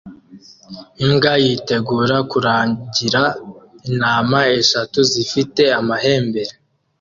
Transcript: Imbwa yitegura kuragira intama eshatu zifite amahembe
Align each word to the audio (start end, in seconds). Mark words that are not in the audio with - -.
Imbwa 1.03 1.33
yitegura 1.43 2.17
kuragira 2.31 3.23
intama 3.89 4.39
eshatu 4.61 4.99
zifite 5.11 5.63
amahembe 5.79 6.41